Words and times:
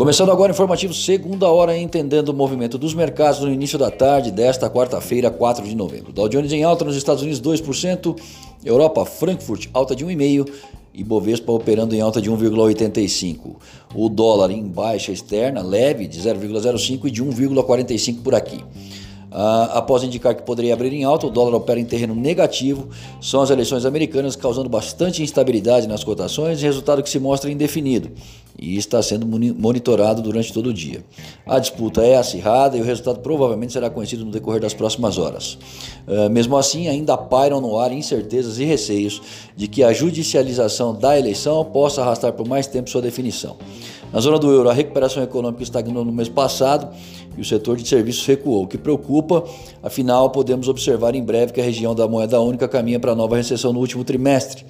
Começando 0.00 0.32
agora 0.32 0.50
o 0.50 0.54
informativo 0.54 0.94
segunda 0.94 1.46
hora, 1.50 1.76
entendendo 1.76 2.30
o 2.30 2.34
movimento 2.34 2.78
dos 2.78 2.94
mercados 2.94 3.40
no 3.40 3.52
início 3.52 3.78
da 3.78 3.90
tarde 3.90 4.30
desta 4.30 4.70
quarta-feira, 4.70 5.30
4 5.30 5.62
de 5.62 5.76
novembro. 5.76 6.10
Dow 6.10 6.26
Jones 6.26 6.50
em 6.54 6.64
alta 6.64 6.86
nos 6.86 6.96
Estados 6.96 7.22
Unidos 7.22 7.38
2%, 7.38 8.18
Europa, 8.64 9.04
Frankfurt 9.04 9.68
alta 9.74 9.94
de 9.94 10.06
1,5% 10.06 10.50
e 10.94 11.04
Bovespa 11.04 11.52
operando 11.52 11.94
em 11.94 12.00
alta 12.00 12.18
de 12.18 12.30
1,85. 12.30 13.56
O 13.94 14.08
dólar 14.08 14.50
em 14.50 14.66
baixa 14.66 15.12
externa, 15.12 15.60
leve, 15.60 16.06
de 16.08 16.18
0,05 16.18 17.04
e 17.04 17.10
de 17.10 17.22
1,45 17.22 18.22
por 18.22 18.34
aqui. 18.34 18.64
Ah, 19.30 19.70
após 19.74 20.02
indicar 20.02 20.34
que 20.34 20.42
poderia 20.42 20.72
abrir 20.72 20.94
em 20.94 21.04
alta, 21.04 21.26
o 21.26 21.30
dólar 21.30 21.54
opera 21.54 21.78
em 21.78 21.84
terreno 21.84 22.14
negativo. 22.14 22.88
São 23.20 23.42
as 23.42 23.50
eleições 23.50 23.84
americanas 23.84 24.34
causando 24.34 24.68
bastante 24.68 25.22
instabilidade 25.22 25.86
nas 25.86 26.02
cotações, 26.02 26.62
resultado 26.62 27.02
que 27.02 27.10
se 27.10 27.20
mostra 27.20 27.50
indefinido 27.50 28.10
e 28.60 28.76
está 28.76 29.02
sendo 29.02 29.26
monitorado 29.26 30.20
durante 30.20 30.52
todo 30.52 30.68
o 30.68 30.74
dia. 30.74 31.02
A 31.46 31.58
disputa 31.58 32.02
é 32.02 32.16
acirrada 32.16 32.76
e 32.76 32.80
o 32.82 32.84
resultado 32.84 33.20
provavelmente 33.20 33.72
será 33.72 33.88
conhecido 33.88 34.22
no 34.22 34.30
decorrer 34.30 34.60
das 34.60 34.74
próximas 34.74 35.16
horas. 35.16 35.56
Ah, 36.06 36.28
mesmo 36.28 36.56
assim, 36.58 36.86
ainda 36.86 37.16
pairam 37.16 37.58
no 37.58 37.78
ar 37.78 37.90
incertezas 37.90 38.58
e 38.58 38.64
receios 38.64 39.22
de 39.56 39.66
que 39.66 39.82
a 39.82 39.94
judicialização 39.94 40.94
da 40.94 41.18
eleição 41.18 41.64
possa 41.64 42.02
arrastar 42.02 42.34
por 42.34 42.46
mais 42.46 42.66
tempo 42.66 42.90
sua 42.90 43.00
definição. 43.00 43.56
Na 44.12 44.20
zona 44.20 44.38
do 44.38 44.50
euro, 44.50 44.68
a 44.68 44.72
recuperação 44.72 45.22
econômica 45.22 45.62
estagnou 45.62 46.04
no 46.04 46.12
mês 46.12 46.28
passado 46.28 46.88
e 47.38 47.40
o 47.40 47.44
setor 47.44 47.76
de 47.76 47.88
serviços 47.88 48.26
recuou, 48.26 48.64
o 48.64 48.66
que 48.66 48.76
preocupa, 48.76 49.44
afinal, 49.82 50.30
podemos 50.30 50.68
observar 50.68 51.14
em 51.14 51.22
breve 51.22 51.52
que 51.52 51.60
a 51.60 51.64
região 51.64 51.94
da 51.94 52.08
moeda 52.08 52.40
única 52.40 52.68
caminha 52.68 52.98
para 52.98 53.14
nova 53.14 53.36
recessão 53.36 53.72
no 53.72 53.78
último 53.78 54.02
trimestre. 54.02 54.66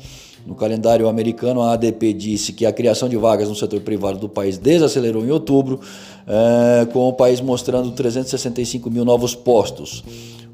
No 0.47 0.55
calendário 0.55 1.09
americano, 1.09 1.61
a 1.61 1.73
ADP 1.73 2.13
disse 2.13 2.53
que 2.53 2.65
a 2.65 2.73
criação 2.73 3.09
de 3.09 3.17
vagas 3.17 3.49
no 3.49 3.55
setor 3.55 3.81
privado 3.81 4.19
do 4.19 4.29
país 4.29 4.59
desacelerou 4.59 5.25
em 5.25 5.31
outubro, 5.31 5.81
é, 6.27 6.87
com 6.87 7.09
o 7.09 7.13
país 7.13 7.41
mostrando 7.41 7.91
365 7.91 8.91
mil 8.91 9.05
novos 9.05 9.35
postos. 9.35 10.03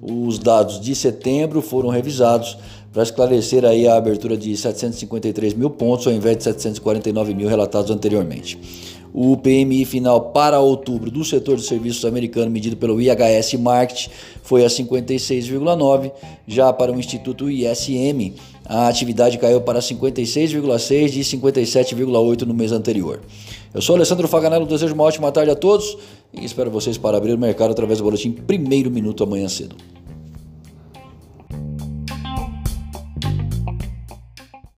Os 0.03 0.39
dados 0.39 0.81
de 0.81 0.95
setembro 0.95 1.62
foram 1.62 1.89
revisados 1.89 2.59
para 2.93 3.03
esclarecer 3.03 3.65
aí 3.65 3.87
a 3.87 3.97
abertura 3.97 4.37
de 4.37 4.56
753 4.56 5.55
mil 5.55 5.69
pontos 5.69 6.06
ao 6.06 6.12
invés 6.12 6.39
de 6.39 6.45
749 6.45 7.34
mil 7.34 7.48
relatados 7.48 7.91
anteriormente. 7.91 8.59
O 9.19 9.34
PMI 9.34 9.86
final 9.86 10.20
para 10.20 10.61
outubro 10.61 11.11
do 11.11 11.25
setor 11.25 11.56
de 11.56 11.62
serviços 11.62 12.05
americano, 12.05 12.50
medido 12.50 12.77
pelo 12.77 13.00
IHS 13.00 13.55
Market, 13.55 14.09
foi 14.42 14.62
a 14.62 14.69
56,9. 14.69 16.12
Já 16.47 16.70
para 16.70 16.92
o 16.92 17.00
Instituto 17.00 17.50
ISM, 17.50 18.34
a 18.62 18.89
atividade 18.89 19.39
caiu 19.39 19.62
para 19.62 19.78
56,6 19.78 21.09
de 21.09 21.20
57,8 21.20 22.42
no 22.42 22.53
mês 22.53 22.72
anterior. 22.72 23.22
Eu 23.72 23.81
sou 23.81 23.97
Alessandro 23.97 24.28
Faganello, 24.28 24.67
desejo 24.67 24.92
uma 24.92 25.05
ótima 25.05 25.33
tarde 25.33 25.50
a 25.50 25.56
todos 25.56 25.97
e 26.34 26.44
espero 26.44 26.70
vocês 26.70 26.98
para 26.98 27.17
abrir 27.17 27.33
o 27.33 27.39
mercado 27.39 27.70
através 27.70 28.00
do 28.00 28.05
boletim 28.05 28.31
Primeiro 28.31 28.91
Minuto 28.91 29.25
amanhã 29.25 29.48
cedo. 29.48 29.95